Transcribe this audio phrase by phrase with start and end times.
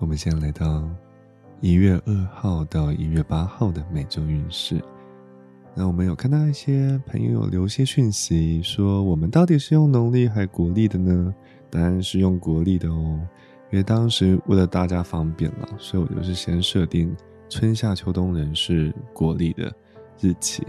[0.00, 0.88] 我们现在来到
[1.60, 4.82] 一月二号到一月八号的每周运势。
[5.74, 11.34] 那我们有看到一些朋友留些讯息，说我们到底是用农历还是国历的呢？
[11.68, 13.20] 当然是用国历的哦，
[13.70, 17.14] 因为当时为了大家方便了，所以我就是先设定
[17.50, 19.70] 春夏秋冬人是国历的
[20.18, 20.66] 日期，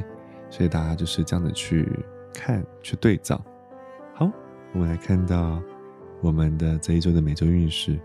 [0.50, 1.90] 所以大家就是这样的去
[2.34, 3.42] 看去对照。
[4.14, 4.30] 好，
[4.74, 5.64] 我们来看到
[6.20, 7.98] 我们的这一周的每周运势。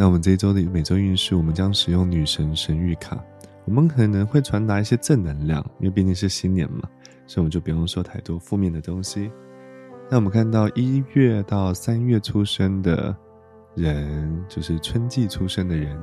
[0.00, 3.22] 那我们这一周的每周运势，我们将使用女神神谕卡。
[3.66, 6.88] 我们可能会传达一些正能量，因为毕竟是新年嘛，
[7.26, 9.30] 所以我们就不用说太多负面的东西。
[10.08, 13.14] 那我们看到一月到三月出生的
[13.74, 16.02] 人，就是春季出生的人。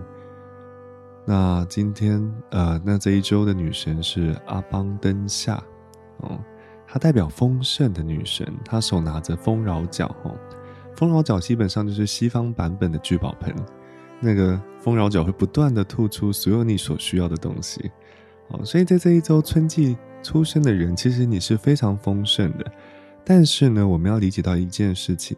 [1.26, 2.22] 那今天
[2.52, 5.56] 呃，那这一周的女神是阿邦登夏，
[6.18, 6.40] 哦，
[6.86, 10.38] 她代表丰盛的女神，她手拿着丰饶角，哦，
[10.96, 13.56] 丰饶角基本上就是西方版本的聚宝盆。
[14.20, 17.92] 那个丰饶角会不断的吐出所有你所需要的东西，
[18.50, 22.66] 哦，所以在这一周春季出生的人，其实你是非常丰盛的。
[23.24, 25.38] 但是呢，我们要理解到一件事情：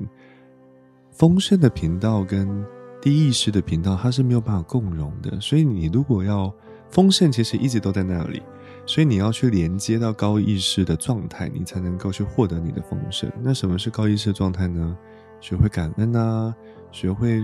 [1.12, 2.66] 丰盛的频道跟
[3.02, 5.40] 低意识的频道，它是没有办法共融的。
[5.42, 6.54] 所以你如果要
[6.90, 8.42] 丰盛，其实一直都在那里，
[8.86, 13.32] 所以你要去连接到高意识的状态，你才能够去获得你的丰盛。
[13.42, 14.98] 那什么是高意识状态呢？
[15.42, 16.56] 学会感恩啊，
[16.92, 17.44] 学会。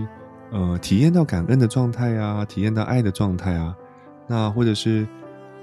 [0.52, 3.76] 呃，体验到感恩的状态啊，体验到爱的状态啊，
[4.28, 5.06] 那或者是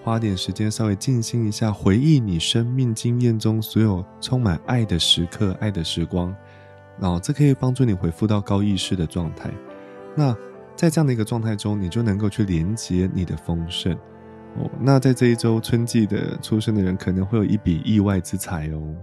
[0.04, 6.36] 花点时间稍微静心一下，回忆你生命经验中所有充满爱的时刻、爱的时光，
[7.00, 9.50] 然后这可以帮助你恢复到高意识的状态。
[10.16, 10.36] 那
[10.76, 13.94] 在这样的一个状态中，你就能够去连接你的丰盛
[14.58, 14.70] 哦。
[14.82, 18.94] 那在这一周春季的出生的人，可能会有一笔意外之财哦，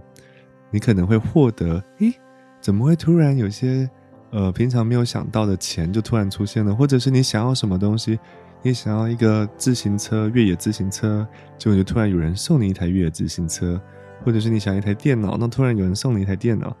[0.69, 2.13] 你可能会获得，诶，
[2.61, 3.89] 怎么会突然有些？
[4.31, 8.17] 呃，平常没有想到的钱就突然出现了，或者是你想要什么东西，
[8.61, 11.27] 你想要一个自行车，越野自行车，
[11.57, 13.79] 结果就突然有人送你一台越野自行车，
[14.23, 16.73] 或者是你想一台电脑，那突然有人送你一台电脑，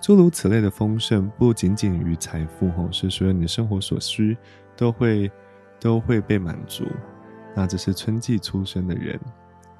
[0.00, 4.36] 诸如此类的丰盛，不仅仅于财富吼，是所有你的生活所需
[4.76, 5.28] 都会
[5.80, 6.86] 都会被满足。
[7.56, 9.18] 那这是春季出生的人，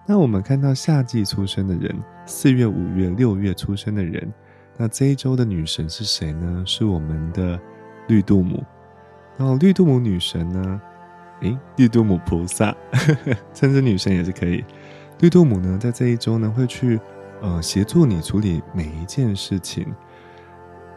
[0.08, 1.96] 那我们看到夏季出生的人，
[2.26, 4.28] 四月、五月、六月出生的人。
[4.76, 6.62] 那这一周的女神是谁呢？
[6.66, 7.58] 是我们的
[8.08, 8.62] 绿度母。
[9.36, 10.80] 然后绿度母女神呢？
[11.40, 12.74] 诶，绿度母菩萨，
[13.52, 14.64] 称之女神也是可以。
[15.20, 17.00] 绿度母呢，在这一周呢，会去
[17.40, 19.86] 呃协助你处理每一件事情。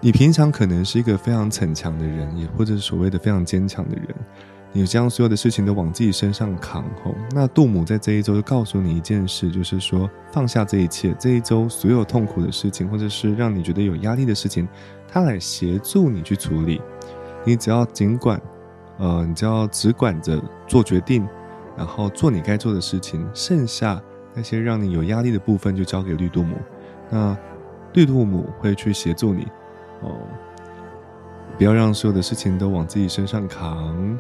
[0.01, 4.07] 你平常可能是一个非常逞强的人，也或者所谓的非常坚强的人。
[4.77, 14.67] 你将所有的事情都往自己身上扛后，那杜母在这一周就告诉你一件事，就是说放下这一切，这一周所有痛苦的事情，或者是让你觉得有压力的事情，
[15.07, 16.81] 他来协助你去处理。
[17.45, 18.41] 你只要尽管，
[18.97, 21.25] 呃，你只要只管着做决定，
[21.77, 24.03] 然后做你该做的事情，剩下
[24.33, 26.57] 那些让你有压力的部分就交给绿度母。
[27.09, 27.37] 那
[27.93, 29.47] 绿度母会去协助你，
[30.01, 30.17] 哦，
[31.57, 34.19] 不要让所有的事情都往自己身上扛。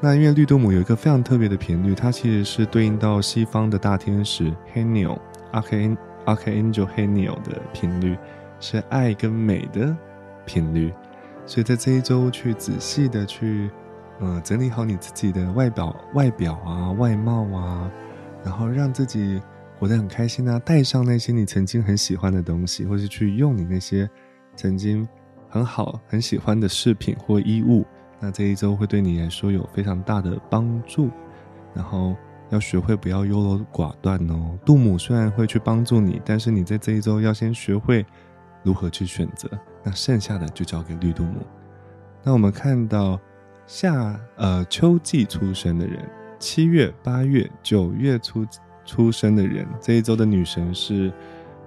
[0.00, 5.18] 那因为绿度母有一个非常特别的频率，它其实是对应到西方的大天使 Haniel
[5.52, 8.16] Archangel Haniel 的频率，
[8.60, 9.96] 是爱跟美的
[10.44, 10.92] 频率。
[11.46, 13.70] 所以在这一周去仔细的去，
[14.20, 17.90] 呃，整理好你自己的外表、外表啊、外貌啊，
[18.44, 19.40] 然后让自己
[19.78, 24.08] 活得很开心啊，带上那些你曾经很喜欢的东西，或是去用你那些
[24.56, 25.08] 曾经
[25.48, 27.86] 很好、很喜欢的饰品或衣物。
[28.18, 31.10] 那这一周会对你来说有非常大的帮助，
[31.74, 32.16] 然后
[32.48, 34.58] 要学会不要优柔寡断哦。
[34.64, 38.04] 杜母虽然会去帮助你，但是你在这一周要先学会
[38.62, 39.48] 如何去选择。
[39.82, 41.40] 那剩下的就交给绿杜母。
[42.22, 43.20] 那我们看到
[43.66, 46.02] 夏呃秋季出生的人，
[46.38, 48.46] 七月、八月、九月初
[48.86, 51.12] 出生的人，这一周的女神是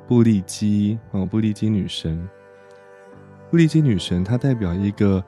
[0.08, 2.28] 布利基哦，布利基女神。
[3.52, 5.24] 布利基女神她代表一个。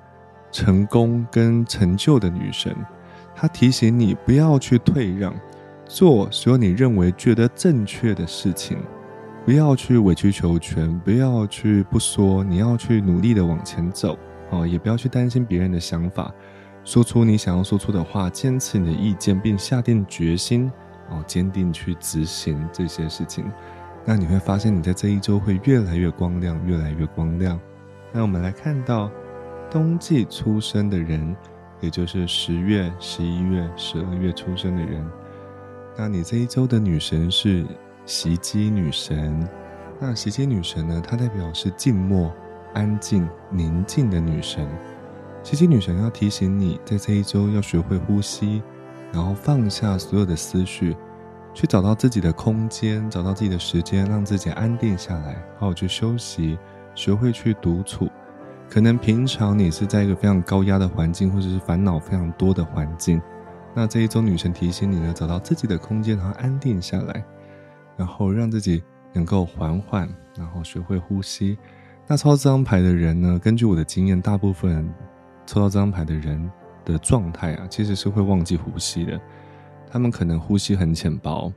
[0.51, 2.75] 成功跟成就的女神，
[3.33, 5.33] 她提醒你不要去退让，
[5.85, 8.77] 做所有你认为觉得正确的事情，
[9.45, 14.17] 不要去委曲求全，不要去不说，你要去努力的往前走
[14.49, 16.31] 哦，也不要去担心别人的想法，
[16.83, 20.69] 说出你想要说出的话，坚持你的意见，并下定决心
[21.09, 23.45] 哦，坚定去执行这些事情，
[24.03, 27.59] 那你会发现你在这一周会越来越光亮，越来越光亮。
[28.11, 29.09] 那我们来看到。
[29.71, 31.33] 冬季出生的人，
[31.79, 35.09] 也就是十月、十一月、十二月出生的人，
[35.97, 37.65] 那你这一周的女神是
[38.05, 39.47] 袭击女神。
[39.97, 41.01] 那袭击女神呢？
[41.01, 42.33] 她代表是静默、
[42.73, 44.67] 安静、宁静的女神。
[45.41, 48.61] 袭击女神要提醒你，在这一周要学会呼吸，
[49.13, 50.97] 然后放下所有的思绪，
[51.53, 56.59] 去找到自己的空间，找到自己的时间，让自己安定下来，好好去休息，
[56.93, 58.09] 学会去独处。
[58.71, 63.21] 可能平常你是在一个非常高压的环境，或者是烦恼非常多的环境，
[63.75, 67.21] 那这一周女神提醒你呢，找到自己的空间，然后安定下来，
[67.97, 68.81] 然后让自己
[69.11, 70.07] 能够缓缓，
[70.37, 71.57] 然后学会呼吸。
[72.07, 74.89] 那抽到这张牌的人呢，根据我的经验，大部分
[75.45, 76.49] 抽到这张牌的人
[76.85, 79.19] 的状态啊，其实是会忘记呼吸的。
[79.91, 81.51] 他们可能呼吸很浅薄，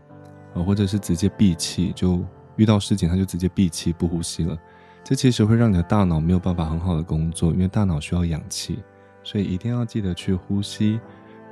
[0.52, 2.25] 啊，或者是直接闭气，就
[2.56, 4.58] 遇到事情他就直接闭气不呼吸了。
[5.04, 8.78] 这其实会让你的大脑没有办法很好的工作，因为大脑需要氧气，
[9.22, 10.98] 所以一定要记得去呼吸，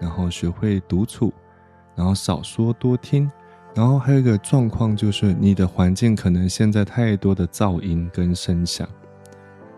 [0.00, 1.30] 然后学会独处，
[1.94, 3.30] 然后少说多听，
[3.74, 8.88] 然后还有一个状况就是你的环境可能现在太多的噪音跟声响，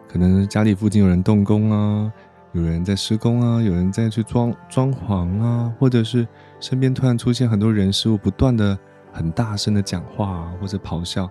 [0.09, 2.13] 可能家里附近有人动工啊，
[2.53, 6.25] 有人在施工啊，有人在去装装潢啊，或者是
[6.61, 8.79] 身边突然出现很多人事物，不断的
[9.13, 11.29] 很大声的讲话或者咆哮，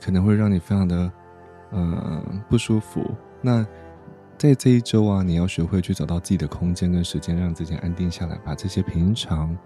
[0.00, 1.10] 可能会让你非常的。
[1.72, 3.04] 嗯，不舒服。
[3.40, 3.66] 那
[4.36, 9.56] 在这一周啊，你要学会去找到自己的空间跟时间，让自己安定下来，把这些平常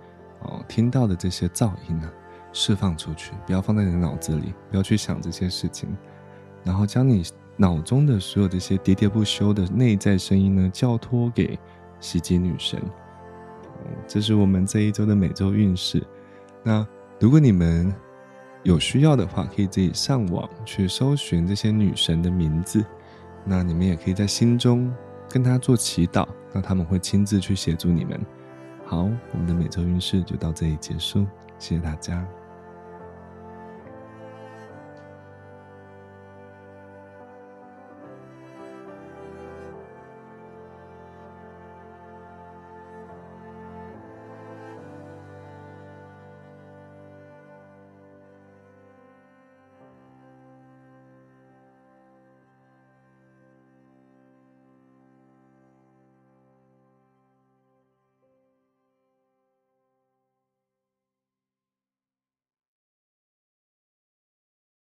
[0.40, 2.10] 哦听到的这些噪音呢
[2.52, 5.88] 释放出去，不要放在你的脑子里，不要去想这些事情，
[6.62, 7.22] 然后将你
[7.56, 11.58] 脑中的所有这些喋喋不休的内在声音呢交托给
[12.00, 12.82] 袭击女神。
[14.06, 16.02] 这是我们这一周的每周运势。
[16.62, 16.86] 那
[17.18, 17.94] 如果你们。
[18.64, 22.84] 有需要的话，可以自己上网去搜寻这些女神的名字。
[23.44, 24.92] 那你们也可以在心中
[25.28, 28.18] 跟她做祈祷，那他们会亲自去协助你们。
[28.86, 31.26] 好，我们的每周运势就到这里结束，
[31.58, 32.26] 谢谢大家。